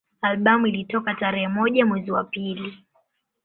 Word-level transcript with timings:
Albamu 0.21 0.67
ilitoka 0.67 1.13
tarehe 1.13 1.47
moja 1.47 1.85
mwezi 1.85 2.11
wa 2.11 2.23
pili 2.23 2.77